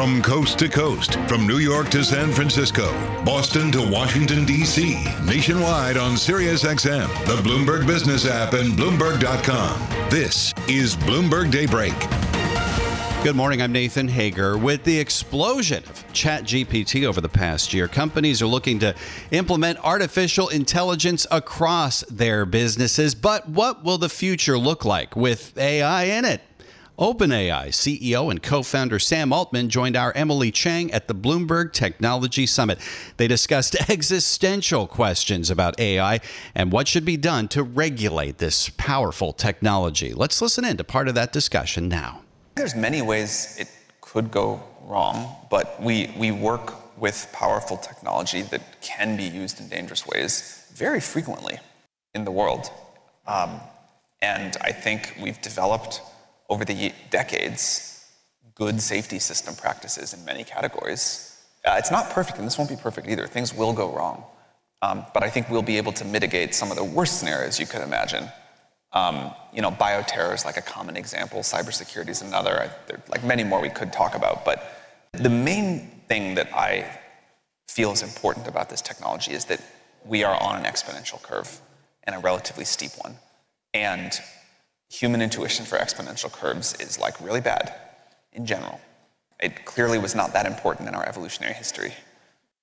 From 0.00 0.22
coast 0.22 0.58
to 0.60 0.68
coast, 0.70 1.16
from 1.28 1.46
New 1.46 1.58
York 1.58 1.90
to 1.90 2.02
San 2.02 2.32
Francisco, 2.32 2.90
Boston 3.22 3.70
to 3.72 3.86
Washington, 3.86 4.46
D.C., 4.46 4.94
nationwide 5.26 5.98
on 5.98 6.12
SiriusXM, 6.12 7.06
the 7.26 7.36
Bloomberg 7.46 7.86
Business 7.86 8.24
app, 8.24 8.54
and 8.54 8.72
Bloomberg.com. 8.78 10.08
This 10.08 10.54
is 10.68 10.96
Bloomberg 10.96 11.50
Daybreak. 11.50 11.92
Good 13.22 13.36
morning. 13.36 13.60
I'm 13.60 13.72
Nathan 13.72 14.08
Hager. 14.08 14.56
With 14.56 14.84
the 14.84 14.98
explosion 14.98 15.84
of 15.84 16.12
ChatGPT 16.14 17.04
over 17.06 17.20
the 17.20 17.28
past 17.28 17.74
year, 17.74 17.86
companies 17.86 18.40
are 18.40 18.46
looking 18.46 18.78
to 18.78 18.94
implement 19.32 19.84
artificial 19.84 20.48
intelligence 20.48 21.26
across 21.30 22.00
their 22.04 22.46
businesses. 22.46 23.14
But 23.14 23.50
what 23.50 23.84
will 23.84 23.98
the 23.98 24.08
future 24.08 24.56
look 24.56 24.86
like 24.86 25.14
with 25.14 25.58
AI 25.58 26.04
in 26.04 26.24
it? 26.24 26.40
OpenAI 27.00 27.68
CEO 27.68 28.30
and 28.30 28.42
co 28.42 28.62
founder 28.62 28.98
Sam 28.98 29.32
Altman 29.32 29.70
joined 29.70 29.96
our 29.96 30.12
Emily 30.12 30.50
Chang 30.50 30.92
at 30.92 31.08
the 31.08 31.14
Bloomberg 31.14 31.72
Technology 31.72 32.44
Summit. 32.44 32.78
They 33.16 33.26
discussed 33.26 33.74
existential 33.88 34.86
questions 34.86 35.50
about 35.50 35.80
AI 35.80 36.20
and 36.54 36.70
what 36.70 36.86
should 36.86 37.06
be 37.06 37.16
done 37.16 37.48
to 37.48 37.62
regulate 37.62 38.36
this 38.36 38.68
powerful 38.76 39.32
technology. 39.32 40.12
Let's 40.12 40.42
listen 40.42 40.62
in 40.66 40.76
to 40.76 40.84
part 40.84 41.08
of 41.08 41.14
that 41.14 41.32
discussion 41.32 41.88
now. 41.88 42.20
There's 42.56 42.74
many 42.74 43.00
ways 43.00 43.56
it 43.58 43.70
could 44.02 44.30
go 44.30 44.62
wrong, 44.82 45.36
but 45.50 45.82
we, 45.82 46.12
we 46.18 46.32
work 46.32 46.98
with 47.00 47.26
powerful 47.32 47.78
technology 47.78 48.42
that 48.42 48.82
can 48.82 49.16
be 49.16 49.24
used 49.24 49.58
in 49.58 49.68
dangerous 49.70 50.06
ways 50.06 50.66
very 50.74 51.00
frequently 51.00 51.58
in 52.14 52.26
the 52.26 52.30
world. 52.30 52.70
Um, 53.26 53.58
and 54.20 54.54
I 54.60 54.72
think 54.72 55.16
we've 55.18 55.40
developed 55.40 56.02
over 56.50 56.64
the 56.64 56.92
decades 57.08 57.90
good 58.60 58.82
safety 58.82 59.18
system 59.18 59.54
practices 59.54 60.12
in 60.12 60.22
many 60.26 60.44
categories. 60.44 61.38
Uh, 61.64 61.76
it's 61.78 61.90
not 61.90 62.10
perfect, 62.10 62.36
and 62.36 62.46
this 62.46 62.58
won't 62.58 62.68
be 62.68 62.76
perfect 62.76 63.08
either. 63.08 63.26
Things 63.26 63.54
will 63.54 63.72
go 63.72 63.90
wrong. 63.90 64.22
Um, 64.82 65.06
but 65.14 65.22
I 65.22 65.30
think 65.30 65.48
we'll 65.48 65.62
be 65.62 65.78
able 65.78 65.92
to 65.92 66.04
mitigate 66.04 66.54
some 66.54 66.70
of 66.70 66.76
the 66.76 66.84
worst 66.84 67.18
scenarios 67.18 67.58
you 67.58 67.66
could 67.66 67.80
imagine. 67.80 68.28
Um, 68.92 69.32
you 69.54 69.62
know, 69.62 69.70
bioterror 69.70 70.34
is 70.34 70.44
like 70.44 70.58
a 70.58 70.62
common 70.62 70.96
example. 70.98 71.40
Cybersecurity 71.40 72.10
is 72.10 72.20
another. 72.20 72.70
There 72.86 72.98
are 72.98 73.02
like 73.08 73.24
many 73.24 73.44
more 73.44 73.62
we 73.62 73.70
could 73.70 73.94
talk 73.94 74.14
about. 74.14 74.44
But 74.44 74.62
the 75.12 75.30
main 75.30 76.02
thing 76.08 76.34
that 76.34 76.52
I 76.54 76.98
feel 77.68 77.92
is 77.92 78.02
important 78.02 78.46
about 78.46 78.68
this 78.68 78.82
technology 78.82 79.32
is 79.32 79.46
that 79.46 79.60
we 80.04 80.22
are 80.24 80.38
on 80.38 80.56
an 80.56 80.70
exponential 80.70 81.22
curve 81.22 81.60
and 82.04 82.14
a 82.14 82.18
relatively 82.18 82.64
steep 82.64 82.92
one. 82.98 83.16
And 83.72 84.12
human 84.90 85.22
intuition 85.22 85.64
for 85.64 85.78
exponential 85.78 86.30
curves 86.30 86.74
is 86.80 86.98
like 86.98 87.18
really 87.20 87.40
bad 87.40 87.72
in 88.32 88.44
general. 88.44 88.80
It 89.40 89.64
clearly 89.64 89.98
was 89.98 90.14
not 90.14 90.32
that 90.32 90.46
important 90.46 90.88
in 90.88 90.94
our 90.94 91.06
evolutionary 91.06 91.54
history. 91.54 91.94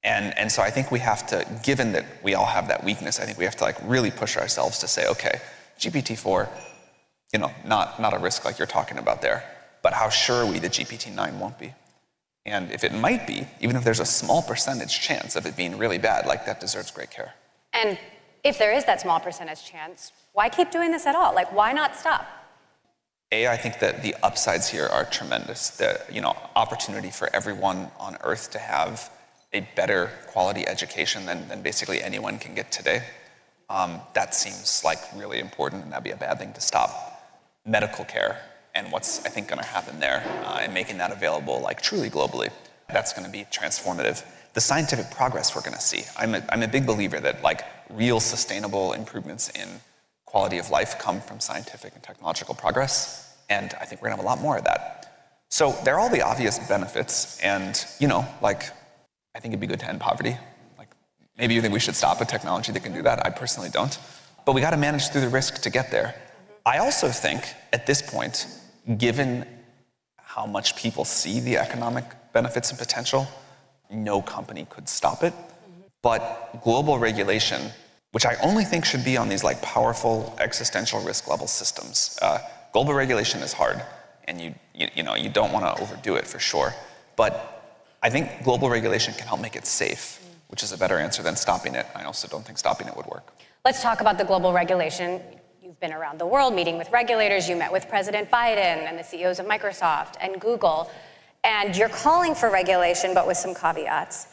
And, 0.04 0.38
and 0.38 0.52
so 0.52 0.62
I 0.62 0.70
think 0.70 0.92
we 0.92 1.00
have 1.00 1.26
to, 1.28 1.46
given 1.64 1.94
that 1.94 2.06
we 2.24 2.36
all 2.36 2.46
have 2.46 2.68
that 2.68 2.84
weakness, 2.84 3.20
I 3.20 3.26
think 3.26 3.38
we 3.38 3.46
have 3.46 3.56
to 3.58 3.64
like 3.64 3.78
really 3.84 4.12
push 4.12 4.38
ourselves 4.38 4.78
to 4.80 4.88
say, 4.88 5.08
okay, 5.08 5.40
GPT-4, 5.80 6.50
you 7.34 7.40
know, 7.40 7.52
not, 7.66 8.00
not 8.00 8.14
a 8.14 8.20
risk 8.20 8.46
like 8.46 8.60
you're 8.60 8.68
talking 8.68 8.98
about 8.98 9.22
there, 9.22 9.44
but 9.82 9.94
how 9.94 10.10
sure 10.10 10.44
are 10.44 10.46
we 10.46 10.60
that 10.60 10.72
GPT-9 10.72 11.40
won't 11.40 11.58
be? 11.58 11.74
And 12.46 12.72
if 12.72 12.84
it 12.84 12.94
might 12.94 13.26
be, 13.26 13.48
even 13.60 13.76
if 13.76 13.84
there's 13.84 14.00
a 14.00 14.06
small 14.06 14.42
percentage 14.42 15.02
chance 15.02 15.36
of 15.36 15.46
it 15.46 15.58
being 15.58 15.78
really 15.78 15.98
bad, 15.98 16.26
like 16.26 16.46
that 16.46 16.60
deserves 16.60 16.92
great 16.92 17.10
care. 17.10 17.34
And 17.74 17.98
if 18.44 18.58
there 18.58 18.74
is 18.74 18.86
that 18.86 19.02
small 19.02 19.20
percentage 19.20 19.66
chance, 19.66 20.12
why 20.34 20.50
keep 20.50 20.72
doing 20.72 20.92
this 20.92 21.06
at 21.06 21.16
all? 21.16 21.34
Like, 21.34 21.52
why 21.54 21.74
not 21.74 21.96
stop? 21.96 22.28
A, 23.32 23.48
I 23.48 23.58
think 23.58 23.80
that 23.80 24.04
the 24.04 24.16
upsides 24.24 24.70
here 24.70 24.86
are 24.86 25.04
tremendous. 25.04 25.72
The 25.72 26.00
you 26.10 26.22
know 26.22 26.36
opportunity 26.56 27.10
for 27.10 27.30
everyone 27.36 27.92
on 28.00 28.18
Earth 28.24 28.52
to 28.52 28.60
have 28.60 29.10
a 29.54 29.68
better 29.76 30.12
quality 30.28 30.68
education 30.68 31.26
than, 31.26 31.48
than 31.48 31.62
basically 31.62 32.02
anyone 32.02 32.38
can 32.38 32.56
get 32.56 32.72
today. 32.72 33.04
Um, 33.70 34.00
that 34.14 34.34
seems 34.34 34.82
like 34.86 35.00
really 35.16 35.40
important, 35.40 35.84
and 35.84 35.92
that'd 35.92 36.04
be 36.04 36.12
a 36.12 36.18
bad 36.18 36.40
thing 36.40 36.54
to 36.54 36.62
stop. 36.62 36.90
Medical 37.66 38.06
care 38.06 38.40
and 38.78 38.92
what's 38.92 39.26
I 39.26 39.30
think 39.30 39.48
going 39.48 39.60
to 39.60 39.68
happen 39.68 40.00
there, 40.00 40.24
uh, 40.46 40.60
and 40.62 40.74
making 40.74 41.00
that 41.00 41.12
available 41.12 41.60
like 41.62 41.82
truly 41.82 42.10
globally, 42.10 42.50
that's 42.94 43.12
going 43.12 43.26
to 43.26 43.32
be 43.32 43.46
transformative. 43.52 44.24
The 44.54 44.62
scientific 44.62 45.12
progress 45.12 45.56
we're 45.56 45.62
going 45.62 45.76
to 45.76 45.82
see. 45.82 46.04
I'm 46.16 46.36
a, 46.36 46.44
I'm 46.50 46.64
a 46.64 46.68
big 46.68 46.86
believer 46.86 47.20
that 47.20 47.42
like 47.42 47.62
real 47.90 48.20
sustainable 48.20 48.94
improvements 48.94 49.50
in 49.50 49.68
quality 50.26 50.58
of 50.58 50.70
life 50.70 51.00
come 51.00 51.22
from 51.22 51.40
scientific 51.40 51.94
and 51.94 52.04
technological 52.04 52.54
progress, 52.54 53.36
and 53.50 53.74
I 53.80 53.86
think 53.86 54.02
we're 54.02 54.10
to 54.10 54.16
have 54.16 54.24
a 54.24 54.28
lot 54.28 54.42
more 54.42 54.58
of 54.58 54.66
that. 54.66 55.44
So 55.50 55.72
there 55.84 55.96
are 55.96 56.00
all 56.00 56.10
the 56.10 56.22
obvious 56.22 56.60
benefits, 56.68 57.40
and 57.40 57.84
you 58.00 58.08
know, 58.08 58.28
like 58.42 58.64
I 59.36 59.40
think 59.40 59.54
it'd 59.54 59.62
be 59.62 59.68
good 59.68 59.80
to 59.80 59.90
end 59.90 60.02
poverty. 60.02 60.36
Like 60.78 60.90
maybe 61.38 61.54
you 61.54 61.62
think 61.62 61.74
we 61.74 61.80
should 61.80 61.96
stop 61.96 62.20
a 62.20 62.26
technology 62.26 62.72
that 62.72 62.84
can 62.84 62.94
do 62.94 63.02
that. 63.04 63.26
I 63.26 63.30
personally 63.30 63.70
don't, 63.70 63.98
but 64.46 64.54
we 64.54 64.62
got 64.62 64.72
to 64.72 64.78
manage 64.78 65.08
through 65.10 65.22
the 65.22 65.30
risk 65.30 65.62
to 65.62 65.70
get 65.70 65.92
there. 65.92 66.16
I 66.66 66.80
also 66.80 67.08
think 67.08 67.44
at 67.72 67.88
this 67.88 68.02
point, 68.02 68.46
given 68.98 69.46
how 70.18 70.46
much 70.46 70.76
people 70.76 71.06
see 71.06 71.40
the 71.40 71.58
economic 71.58 72.04
benefits 72.34 72.70
and 72.70 72.78
potential, 72.78 73.28
no 73.90 74.22
company 74.22 74.68
could 74.70 74.90
stop 74.90 75.24
it. 75.24 75.34
But 76.02 76.62
global 76.64 77.00
regulation, 77.00 77.72
which 78.12 78.26
I 78.26 78.36
only 78.44 78.64
think 78.64 78.86
should 78.86 79.04
be 79.04 79.18
on 79.18 79.30
these 79.30 79.44
like 79.44 79.62
powerful 79.62 80.36
existential 80.40 81.02
risk 81.02 81.28
level 81.28 81.48
systems. 81.48 82.18
Uh, 82.22 82.40
global 82.74 82.94
regulation 82.94 83.42
is 83.42 83.54
hard, 83.54 83.82
and 84.26 84.40
you, 84.40 84.54
you, 84.74 84.88
you 84.96 85.04
know 85.04 85.16
you 85.16 85.30
don't 85.30 85.52
want 85.52 85.66
to 85.66 85.82
overdo 85.82 86.16
it 86.16 86.28
for 86.28 86.40
sure. 86.40 86.74
But 87.16 87.58
I 88.04 88.10
think 88.10 88.44
global 88.44 88.70
regulation 88.70 89.14
can 89.16 89.28
help 89.28 89.42
make 89.42 89.56
it 89.56 89.66
safe, 89.66 90.24
which 90.48 90.64
is 90.64 90.72
a 90.72 90.78
better 90.78 91.00
answer 91.00 91.24
than 91.24 91.36
stopping 91.36 91.76
it. 91.76 91.88
I 91.96 92.04
also 92.04 92.28
don't 92.28 92.46
think 92.46 92.58
stopping 92.58 92.88
it 92.88 92.96
would 92.96 93.08
work. 93.08 93.34
Let's 93.66 93.82
talk 93.82 94.02
about 94.02 94.18
the 94.18 94.24
global 94.24 94.54
regulation. 94.54 95.20
You've 95.62 95.80
been 95.80 95.92
around 95.92 96.20
the 96.20 96.26
world 96.26 96.54
meeting 96.54 96.78
with 96.78 96.90
regulators. 96.92 97.50
You 97.50 97.56
met 97.56 97.72
with 97.72 97.90
President 97.90 98.32
Biden 98.32 98.88
and 98.88 98.98
the 98.98 99.04
CEOs 99.04 99.40
of 99.40 99.46
Microsoft 99.46 100.14
and 100.22 100.40
Google. 100.40 100.90
And 101.44 101.76
you're 101.76 101.90
calling 101.90 102.36
for 102.36 102.50
regulation, 102.50 103.14
but 103.14 103.28
with 103.28 103.38
some 103.38 103.54
caveats. 103.54 104.28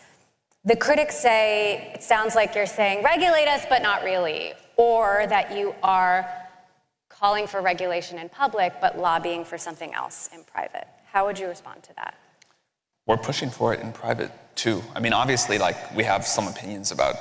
The 0.66 0.76
critics 0.76 1.16
say 1.16 1.92
it 1.94 2.02
sounds 2.02 2.34
like 2.34 2.54
you're 2.54 2.64
saying 2.64 3.04
regulate 3.04 3.46
us, 3.48 3.66
but 3.68 3.82
not 3.82 4.02
really, 4.02 4.54
or 4.76 5.26
that 5.28 5.54
you 5.54 5.74
are 5.82 6.26
calling 7.10 7.46
for 7.46 7.60
regulation 7.60 8.18
in 8.18 8.30
public, 8.30 8.72
but 8.80 8.98
lobbying 8.98 9.44
for 9.44 9.58
something 9.58 9.92
else 9.92 10.30
in 10.32 10.42
private. 10.44 10.86
How 11.12 11.26
would 11.26 11.38
you 11.38 11.48
respond 11.48 11.82
to 11.82 11.94
that? 11.96 12.14
We're 13.06 13.18
pushing 13.18 13.50
for 13.50 13.74
it 13.74 13.80
in 13.80 13.92
private 13.92 14.32
too. 14.54 14.82
I 14.94 15.00
mean, 15.00 15.12
obviously, 15.12 15.58
like 15.58 15.94
we 15.94 16.02
have 16.04 16.26
some 16.26 16.48
opinions 16.48 16.92
about 16.92 17.16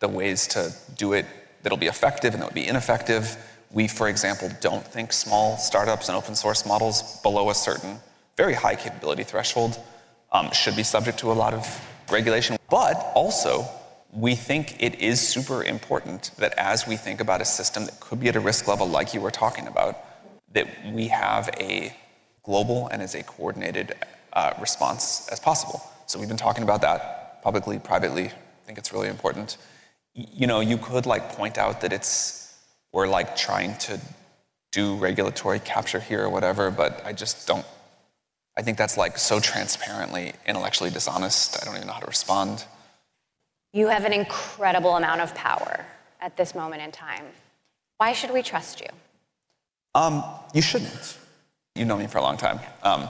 the 0.00 0.08
ways 0.08 0.48
to 0.48 0.74
do 0.96 1.12
it 1.12 1.24
that'll 1.62 1.78
be 1.78 1.86
effective 1.86 2.34
and 2.34 2.42
that 2.42 2.46
would 2.46 2.54
be 2.54 2.66
ineffective. 2.66 3.36
We, 3.70 3.86
for 3.86 4.08
example, 4.08 4.50
don't 4.60 4.84
think 4.84 5.12
small 5.12 5.56
startups 5.56 6.08
and 6.08 6.16
open 6.16 6.34
source 6.34 6.66
models 6.66 7.20
below 7.22 7.48
a 7.50 7.54
certain 7.54 8.00
very 8.36 8.54
high 8.54 8.74
capability 8.74 9.22
threshold 9.22 9.78
um, 10.32 10.50
should 10.50 10.74
be 10.74 10.82
subject 10.82 11.20
to 11.20 11.30
a 11.30 11.34
lot 11.34 11.54
of 11.54 11.64
regulation. 12.12 12.56
But 12.70 13.12
also, 13.14 13.66
we 14.12 14.34
think 14.34 14.82
it 14.82 15.00
is 15.00 15.26
super 15.26 15.64
important 15.64 16.32
that 16.38 16.52
as 16.58 16.86
we 16.86 16.96
think 16.96 17.20
about 17.20 17.40
a 17.40 17.44
system 17.44 17.86
that 17.86 17.98
could 18.00 18.20
be 18.20 18.28
at 18.28 18.36
a 18.36 18.40
risk 18.40 18.68
level 18.68 18.86
like 18.86 19.14
you 19.14 19.20
were 19.20 19.30
talking 19.30 19.66
about, 19.66 19.96
that 20.52 20.68
we 20.92 21.08
have 21.08 21.48
a 21.58 21.96
global 22.42 22.88
and 22.88 23.00
as 23.00 23.14
a 23.14 23.22
coordinated 23.22 23.94
uh, 24.34 24.52
response 24.60 25.28
as 25.28 25.40
possible. 25.40 25.82
So 26.06 26.18
we've 26.18 26.28
been 26.28 26.36
talking 26.36 26.62
about 26.62 26.82
that 26.82 27.42
publicly, 27.42 27.78
privately. 27.78 28.26
I 28.26 28.66
think 28.66 28.78
it's 28.78 28.92
really 28.92 29.08
important. 29.08 29.56
You 30.14 30.46
know, 30.46 30.60
you 30.60 30.76
could 30.76 31.06
like 31.06 31.32
point 31.32 31.56
out 31.56 31.80
that 31.80 31.92
it's 31.92 32.58
we're 32.92 33.08
like 33.08 33.34
trying 33.34 33.76
to 33.78 33.98
do 34.70 34.96
regulatory 34.96 35.58
capture 35.60 36.00
here 36.00 36.22
or 36.22 36.30
whatever, 36.30 36.70
but 36.70 37.02
I 37.04 37.12
just 37.12 37.46
don't. 37.46 37.64
I 38.56 38.62
think 38.62 38.76
that's 38.76 38.96
like 38.96 39.16
so 39.16 39.40
transparently 39.40 40.34
intellectually 40.46 40.90
dishonest. 40.90 41.60
I 41.60 41.64
don't 41.64 41.76
even 41.76 41.86
know 41.86 41.94
how 41.94 42.00
to 42.00 42.06
respond. 42.06 42.64
You 43.72 43.88
have 43.88 44.04
an 44.04 44.12
incredible 44.12 44.96
amount 44.96 45.22
of 45.22 45.34
power 45.34 45.86
at 46.20 46.36
this 46.36 46.54
moment 46.54 46.82
in 46.82 46.92
time. 46.92 47.24
Why 47.96 48.12
should 48.12 48.30
we 48.30 48.42
trust 48.42 48.80
you? 48.80 48.88
Um, 49.94 50.22
you 50.52 50.60
shouldn't. 50.60 51.18
You 51.74 51.86
know 51.86 51.96
me 51.96 52.06
for 52.06 52.18
a 52.18 52.22
long 52.22 52.36
time. 52.36 52.60
Um, 52.82 53.08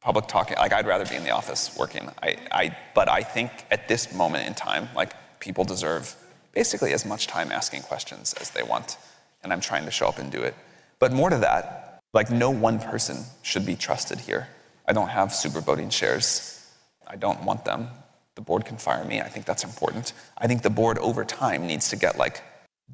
public 0.00 0.26
talking, 0.26 0.56
like 0.56 0.72
I'd 0.72 0.86
rather 0.86 1.06
be 1.06 1.14
in 1.14 1.22
the 1.22 1.30
office 1.30 1.76
working. 1.78 2.10
I, 2.22 2.36
I, 2.50 2.76
but 2.94 3.08
I 3.08 3.22
think 3.22 3.50
at 3.70 3.86
this 3.86 4.12
moment 4.12 4.46
in 4.46 4.54
time, 4.54 4.88
like 4.96 5.12
people 5.38 5.64
deserve 5.64 6.16
basically 6.52 6.92
as 6.92 7.06
much 7.06 7.28
time 7.28 7.52
asking 7.52 7.82
questions 7.82 8.34
as 8.40 8.50
they 8.50 8.62
want. 8.62 8.96
And 9.42 9.52
I'm 9.52 9.60
trying 9.60 9.84
to 9.84 9.90
show 9.90 10.08
up 10.08 10.18
and 10.18 10.32
do 10.32 10.42
it. 10.42 10.54
But 10.98 11.12
more 11.12 11.30
to 11.30 11.38
that, 11.38 12.00
like 12.12 12.30
no 12.30 12.50
one 12.50 12.80
person 12.80 13.24
should 13.42 13.64
be 13.64 13.76
trusted 13.76 14.18
here. 14.20 14.48
I 14.86 14.92
don't 14.92 15.08
have 15.08 15.32
super 15.32 15.60
voting 15.60 15.90
shares. 15.90 16.70
I 17.06 17.16
don't 17.16 17.42
want 17.44 17.64
them. 17.64 17.88
The 18.34 18.40
board 18.40 18.64
can 18.64 18.76
fire 18.76 19.04
me. 19.04 19.20
I 19.20 19.28
think 19.28 19.46
that's 19.46 19.64
important. 19.64 20.12
I 20.36 20.46
think 20.46 20.62
the 20.62 20.70
board 20.70 20.98
over 20.98 21.24
time 21.24 21.66
needs 21.66 21.88
to 21.90 21.96
get 21.96 22.18
like 22.18 22.42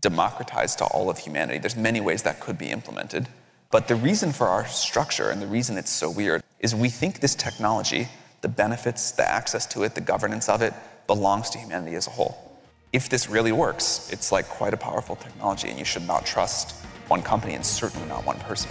democratized 0.01 0.79
to 0.79 0.85
all 0.85 1.11
of 1.11 1.19
humanity. 1.19 1.59
There's 1.59 1.77
many 1.77 2.01
ways 2.01 2.23
that 2.23 2.41
could 2.41 2.59
be 2.59 2.71
implemented. 2.71 3.29
But 3.71 3.89
the 3.89 3.97
reason 3.97 4.33
for 4.33 4.49
our 4.49 4.67
structure 4.67 5.31
and 5.31 5.41
the 5.41 5.47
reason 5.47 5.79
it's 5.79 5.91
so 5.91 6.11
weird 6.11 6.43
is 6.59 6.75
we 6.75 6.89
think 6.89 7.21
this 7.21 7.35
technology, 7.35 8.09
the 8.41 8.49
benefits, 8.49 9.13
the 9.13 9.29
access 9.29 9.67
to 9.67 9.83
it, 9.85 9.95
the 9.95 10.01
governance 10.01 10.49
of 10.49 10.63
it, 10.63 10.75
belongs 11.07 11.51
to 11.51 11.59
humanity 11.59 11.97
as 11.97 12.07
a 12.07 12.11
whole 12.11 12.51
if 12.93 13.09
this 13.09 13.29
really 13.29 13.53
works, 13.53 14.11
it's 14.13 14.33
like 14.33 14.49
quite 14.49 14.75
a 14.75 14.77
powerful 14.77 15.17
technology, 15.17 15.69
and 15.69 15.79
you 15.79 15.85
should 15.85 16.07
not 16.07 16.27
trust 16.27 16.85
one 17.09 17.23
company 17.23 17.55
and 17.55 17.65
certainly 17.65 18.07
not 18.09 18.25
one 18.25 18.39
person. 18.41 18.71